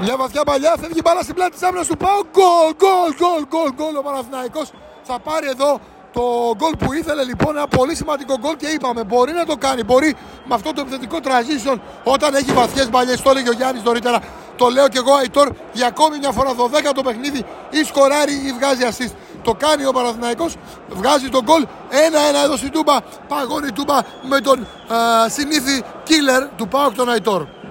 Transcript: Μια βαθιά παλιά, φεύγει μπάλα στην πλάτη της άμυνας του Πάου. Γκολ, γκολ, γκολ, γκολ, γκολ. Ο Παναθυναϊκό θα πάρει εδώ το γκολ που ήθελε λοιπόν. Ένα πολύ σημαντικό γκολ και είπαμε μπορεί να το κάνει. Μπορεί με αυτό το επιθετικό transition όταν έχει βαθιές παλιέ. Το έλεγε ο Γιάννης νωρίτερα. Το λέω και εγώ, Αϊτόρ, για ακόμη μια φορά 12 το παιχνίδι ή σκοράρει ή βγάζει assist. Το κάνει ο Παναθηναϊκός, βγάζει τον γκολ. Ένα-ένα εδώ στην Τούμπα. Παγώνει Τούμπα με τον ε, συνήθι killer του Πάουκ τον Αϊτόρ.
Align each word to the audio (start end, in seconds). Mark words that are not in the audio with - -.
Μια 0.00 0.16
βαθιά 0.16 0.44
παλιά, 0.44 0.74
φεύγει 0.80 1.00
μπάλα 1.04 1.22
στην 1.22 1.34
πλάτη 1.34 1.52
της 1.52 1.62
άμυνας 1.62 1.86
του 1.86 1.96
Πάου. 1.96 2.20
Γκολ, 2.32 2.70
γκολ, 2.80 3.10
γκολ, 3.20 3.42
γκολ, 3.48 3.70
γκολ. 3.74 3.96
Ο 3.96 4.02
Παναθυναϊκό 4.02 4.62
θα 5.02 5.18
πάρει 5.18 5.48
εδώ 5.48 5.80
το 6.12 6.22
γκολ 6.56 6.72
που 6.78 6.92
ήθελε 6.92 7.24
λοιπόν. 7.24 7.56
Ένα 7.56 7.66
πολύ 7.66 7.94
σημαντικό 7.94 8.38
γκολ 8.38 8.56
και 8.56 8.66
είπαμε 8.66 9.04
μπορεί 9.04 9.32
να 9.32 9.44
το 9.44 9.56
κάνει. 9.56 9.82
Μπορεί 9.84 10.16
με 10.44 10.54
αυτό 10.54 10.72
το 10.72 10.80
επιθετικό 10.80 11.18
transition 11.22 11.76
όταν 12.04 12.34
έχει 12.34 12.52
βαθιές 12.52 12.88
παλιέ. 12.88 13.16
Το 13.16 13.30
έλεγε 13.30 13.48
ο 13.48 13.52
Γιάννης 13.52 13.82
νωρίτερα. 13.82 14.18
Το 14.56 14.68
λέω 14.68 14.88
και 14.88 14.98
εγώ, 14.98 15.14
Αϊτόρ, 15.14 15.48
για 15.72 15.86
ακόμη 15.86 16.18
μια 16.18 16.32
φορά 16.32 16.50
12 16.54 16.92
το 16.94 17.02
παιχνίδι 17.02 17.44
ή 17.70 17.84
σκοράρει 17.84 18.32
ή 18.32 18.52
βγάζει 18.58 18.82
assist. 18.90 19.12
Το 19.42 19.54
κάνει 19.54 19.84
ο 19.86 19.92
Παναθηναϊκός, 19.92 20.54
βγάζει 20.88 21.28
τον 21.28 21.42
γκολ. 21.44 21.66
Ένα-ένα 21.88 22.42
εδώ 22.44 22.56
στην 22.56 22.70
Τούμπα. 22.70 23.00
Παγώνει 23.28 23.72
Τούμπα 23.72 23.98
με 24.28 24.40
τον 24.40 24.60
ε, 25.26 25.28
συνήθι 25.28 25.82
killer 26.06 26.48
του 26.56 26.68
Πάουκ 26.68 26.94
τον 26.94 27.10
Αϊτόρ. 27.10 27.46